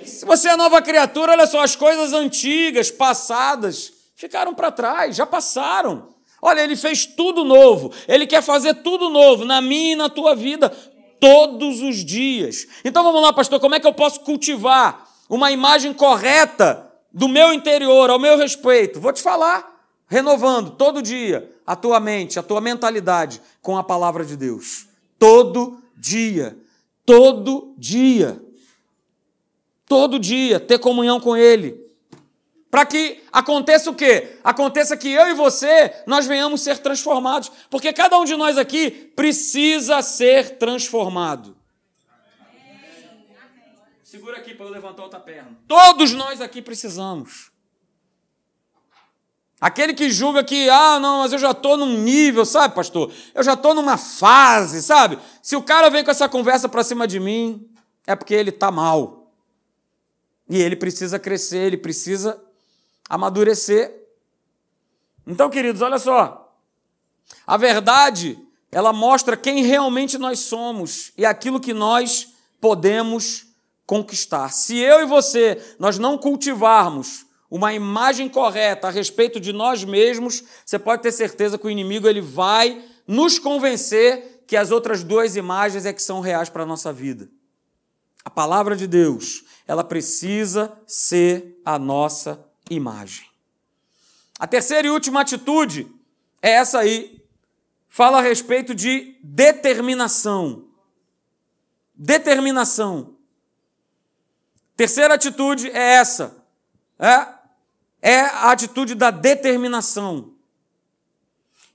[0.07, 5.25] Se você é nova criatura, olha só, as coisas antigas, passadas, ficaram para trás, já
[5.25, 6.09] passaram.
[6.41, 7.91] Olha, ele fez tudo novo.
[8.07, 10.69] Ele quer fazer tudo novo na minha e na tua vida
[11.19, 12.65] todos os dias.
[12.85, 17.51] Então vamos lá, pastor, como é que eu posso cultivar uma imagem correta do meu
[17.51, 19.01] interior, ao meu respeito?
[19.01, 24.23] Vou te falar, renovando todo dia a tua mente, a tua mentalidade com a palavra
[24.23, 24.87] de Deus.
[25.19, 26.57] Todo dia.
[27.05, 28.41] Todo dia
[29.87, 31.87] todo dia, ter comunhão com Ele.
[32.69, 34.37] Para que aconteça o quê?
[34.43, 37.51] Aconteça que eu e você, nós venhamos ser transformados.
[37.69, 41.55] Porque cada um de nós aqui precisa ser transformado.
[44.03, 45.57] Segura aqui para eu levantar outra perna.
[45.67, 47.51] Todos nós aqui precisamos.
[49.59, 53.11] Aquele que julga que, ah, não, mas eu já estou num nível, sabe, pastor?
[53.33, 55.17] Eu já estou numa fase, sabe?
[55.41, 57.67] Se o cara vem com essa conversa para cima de mim,
[58.05, 59.16] é porque ele está mal.
[60.49, 62.41] E ele precisa crescer, ele precisa
[63.09, 63.93] amadurecer.
[65.25, 66.55] Então, queridos, olha só.
[67.45, 68.39] A verdade,
[68.71, 73.47] ela mostra quem realmente nós somos e aquilo que nós podemos
[73.85, 74.49] conquistar.
[74.49, 80.43] Se eu e você nós não cultivarmos uma imagem correta a respeito de nós mesmos,
[80.65, 85.35] você pode ter certeza que o inimigo ele vai nos convencer que as outras duas
[85.35, 87.29] imagens é que são reais para a nossa vida.
[88.23, 93.27] A palavra de Deus ela precisa ser a nossa imagem.
[94.39, 95.91] A terceira e última atitude
[96.41, 97.21] é essa aí.
[97.89, 100.67] Fala a respeito de determinação.
[101.93, 103.15] Determinação.
[104.75, 106.37] Terceira atitude é essa.
[106.99, 107.27] É,
[108.01, 110.33] é a atitude da determinação.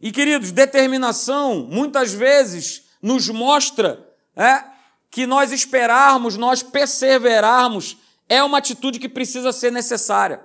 [0.01, 4.72] E, queridos, determinação muitas vezes nos mostra é,
[5.13, 10.43] que nós esperarmos, nós perseverarmos, é uma atitude que precisa ser necessária.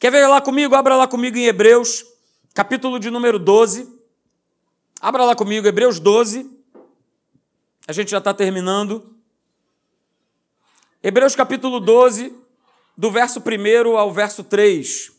[0.00, 0.74] Quer ver lá comigo?
[0.74, 2.04] Abra lá comigo em Hebreus,
[2.52, 3.88] capítulo de número 12.
[5.00, 6.50] Abra lá comigo, Hebreus 12.
[7.86, 9.14] A gente já está terminando.
[11.00, 12.36] Hebreus capítulo 12,
[12.98, 15.12] do verso 1 ao verso 3.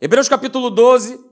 [0.00, 1.29] Hebreus capítulo 12,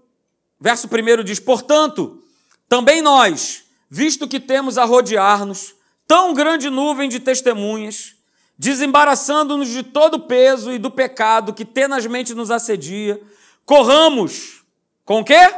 [0.61, 2.23] Verso 1 diz: Portanto,
[2.69, 5.75] também nós, visto que temos a rodear-nos
[6.07, 8.15] tão grande nuvem de testemunhas,
[8.59, 13.21] desembaraçando-nos de todo o peso e do pecado que tenazmente nos assedia,
[13.65, 14.65] corramos
[15.05, 15.55] com quê?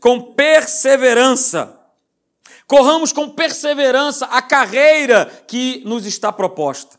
[0.00, 1.74] Com perseverança.
[2.66, 6.98] Corramos com perseverança a carreira que nos está proposta.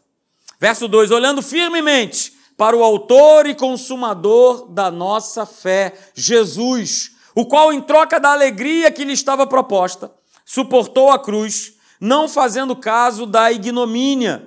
[0.60, 7.72] Verso 2: Olhando firmemente para o Autor e Consumador da nossa fé, Jesus, o qual,
[7.72, 10.12] em troca da alegria que lhe estava proposta,
[10.44, 14.46] suportou a cruz, não fazendo caso da ignomínia,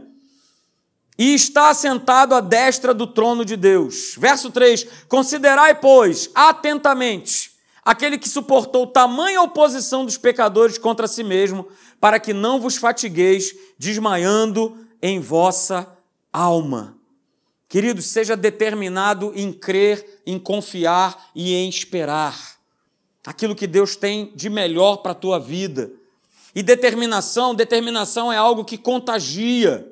[1.19, 4.15] e está assentado à destra do trono de Deus.
[4.19, 7.53] Verso 3: Considerai, pois, atentamente
[7.83, 11.67] aquele que suportou tamanha oposição dos pecadores contra si mesmo,
[11.99, 15.89] para que não vos fatigueis desmaiando em vossa
[16.31, 17.01] alma.
[17.73, 22.39] Queridos, seja determinado em crer, em confiar e em esperar
[23.27, 25.91] aquilo que Deus tem de melhor para a tua vida.
[26.55, 29.91] E determinação, determinação é algo que contagia.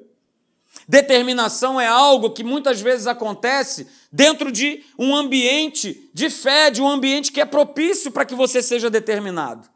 [0.86, 6.88] Determinação é algo que muitas vezes acontece dentro de um ambiente de fé, de um
[6.88, 9.66] ambiente que é propício para que você seja determinado.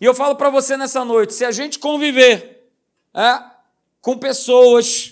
[0.00, 2.68] E eu falo para você nessa noite: se a gente conviver
[3.14, 3.40] é,
[4.00, 5.11] com pessoas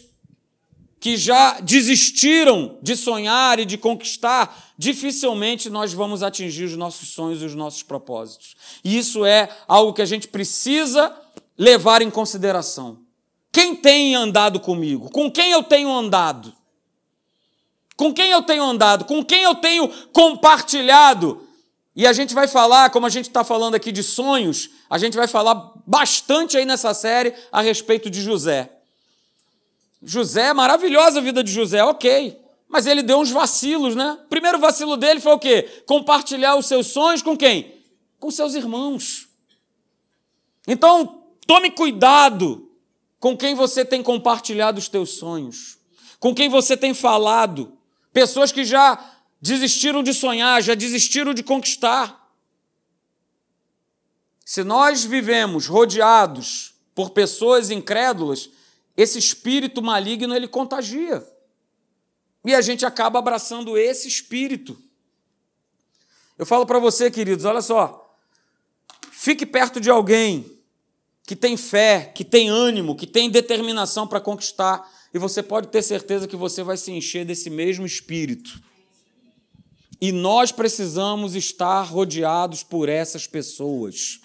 [1.01, 7.41] que já desistiram de sonhar e de conquistar, dificilmente nós vamos atingir os nossos sonhos
[7.41, 8.55] e os nossos propósitos.
[8.85, 11.17] E isso é algo que a gente precisa
[11.57, 12.99] levar em consideração.
[13.51, 15.11] Quem tem andado comigo?
[15.11, 16.53] Com quem eu tenho andado?
[17.97, 19.07] Com quem eu tenho andado?
[19.07, 21.47] Com quem eu tenho compartilhado?
[21.97, 25.17] E a gente vai falar, como a gente está falando aqui de sonhos, a gente
[25.17, 28.80] vai falar bastante aí nessa série a respeito de José.
[30.03, 32.39] José, maravilhosa a vida de José, ok.
[32.69, 34.19] Mas ele deu uns vacilos, né?
[34.25, 35.83] O primeiro vacilo dele foi o quê?
[35.87, 37.75] Compartilhar os seus sonhos com quem?
[38.19, 39.29] Com seus irmãos.
[40.67, 42.71] Então, tome cuidado
[43.19, 45.79] com quem você tem compartilhado os teus sonhos,
[46.19, 47.77] com quem você tem falado.
[48.13, 48.99] Pessoas que já
[49.41, 52.31] desistiram de sonhar, já desistiram de conquistar.
[54.45, 58.51] Se nós vivemos rodeados por pessoas incrédulas,
[59.03, 61.27] esse espírito maligno ele contagia.
[62.45, 64.79] E a gente acaba abraçando esse espírito.
[66.37, 68.17] Eu falo para você, queridos, olha só.
[69.11, 70.59] Fique perto de alguém
[71.25, 75.83] que tem fé, que tem ânimo, que tem determinação para conquistar, e você pode ter
[75.83, 78.61] certeza que você vai se encher desse mesmo espírito.
[80.01, 84.21] E nós precisamos estar rodeados por essas pessoas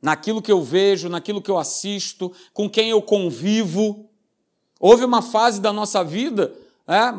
[0.00, 4.08] naquilo que eu vejo, naquilo que eu assisto, com quem eu convivo.
[4.80, 6.54] Houve uma fase da nossa vida,
[6.86, 7.12] é,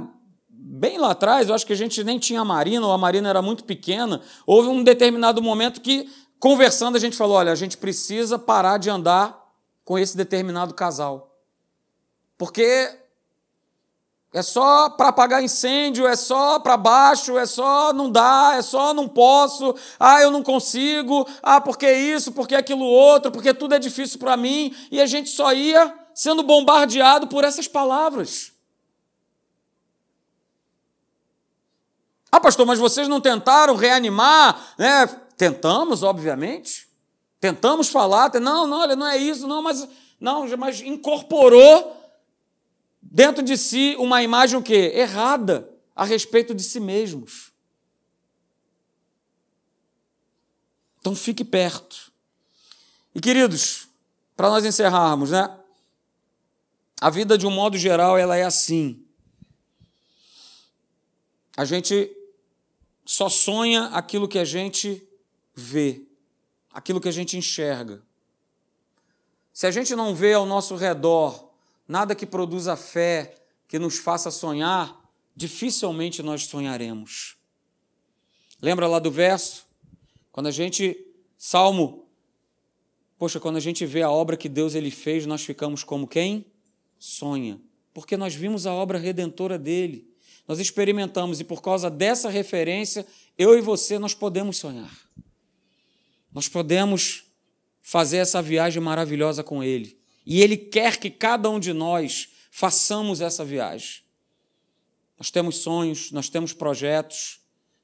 [0.50, 3.42] bem lá atrás, eu acho que a gente nem tinha Marina, ou a Marina era
[3.42, 4.22] muito pequena.
[4.46, 6.10] Houve um determinado momento que,
[6.40, 9.40] conversando, a gente falou: olha, a gente precisa parar de andar
[9.84, 11.36] com esse determinado casal.
[12.38, 12.90] Porque
[14.32, 18.94] é só para apagar incêndio, é só para baixo, é só não dá, é só
[18.94, 23.80] não posso, ah, eu não consigo, ah, porque isso, porque aquilo outro, porque tudo é
[23.80, 28.52] difícil para mim, e a gente só ia sendo bombardeado por essas palavras.
[32.32, 35.08] Ah, pastor, mas vocês não tentaram reanimar, né?
[35.36, 36.88] Tentamos, obviamente.
[37.40, 39.88] Tentamos falar, não, não, olha, não é isso, não, mas
[40.20, 41.99] não, mas incorporou
[43.10, 44.92] dentro de si uma imagem o quê?
[44.94, 47.52] Errada a respeito de si mesmos.
[51.00, 52.12] Então fique perto.
[53.16, 53.88] E queridos,
[54.36, 55.58] para nós encerrarmos, né?
[57.02, 59.04] A vida de um modo geral ela é assim.
[61.58, 62.16] A gente
[63.06, 65.06] só sonha aquilo que a gente
[65.54, 66.06] vê,
[66.72, 68.04] aquilo que a gente enxerga.
[69.52, 71.49] Se a gente não vê ao nosso redor
[71.90, 73.34] nada que produza fé,
[73.68, 74.96] que nos faça sonhar,
[75.36, 77.36] dificilmente nós sonharemos.
[78.62, 79.66] Lembra lá do verso?
[80.32, 80.96] Quando a gente,
[81.36, 82.08] Salmo,
[83.18, 86.46] poxa, quando a gente vê a obra que Deus ele fez, nós ficamos como quem?
[87.00, 87.60] Sonha.
[87.92, 90.08] Porque nós vimos a obra redentora dele.
[90.48, 93.06] Nós experimentamos e por causa dessa referência,
[93.38, 94.92] eu e você nós podemos sonhar.
[96.32, 97.24] Nós podemos
[97.82, 99.99] fazer essa viagem maravilhosa com ele.
[100.30, 104.04] E Ele quer que cada um de nós façamos essa viagem.
[105.18, 107.40] Nós temos sonhos, nós temos projetos.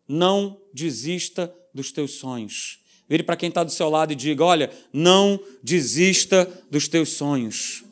[0.08, 2.80] Não desista dos teus sonhos.
[3.10, 7.84] Vire para quem está do seu lado e diga: olha, não desista dos teus sonhos.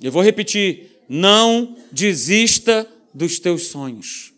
[0.00, 4.32] Eu vou repetir: não desista dos teus sonhos.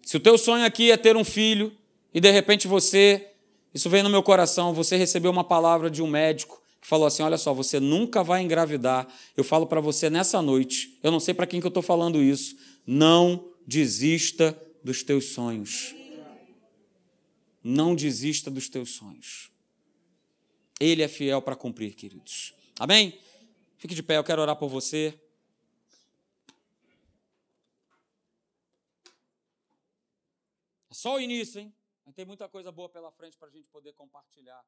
[0.00, 1.76] Se o teu sonho aqui é ter um filho
[2.14, 3.28] e de repente você
[3.74, 4.72] isso veio no meu coração.
[4.72, 8.42] Você recebeu uma palavra de um médico que falou assim: Olha só, você nunca vai
[8.42, 9.06] engravidar.
[9.36, 12.22] Eu falo para você nessa noite, eu não sei para quem que eu estou falando
[12.22, 12.56] isso.
[12.86, 15.94] Não desista dos teus sonhos.
[17.62, 19.50] Não desista dos teus sonhos.
[20.80, 22.54] Ele é fiel para cumprir, queridos.
[22.78, 23.18] Amém?
[23.76, 25.18] Fique de pé, eu quero orar por você.
[30.90, 31.72] É só o início, hein?
[32.14, 34.64] Tem muita coisa boa pela frente para a gente poder compartilhar.